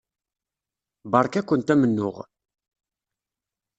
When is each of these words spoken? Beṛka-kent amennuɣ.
Beṛka-kent 1.11 1.73
amennuɣ. 1.73 2.15